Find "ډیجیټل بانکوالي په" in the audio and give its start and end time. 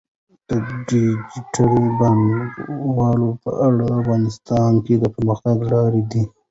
0.87-3.49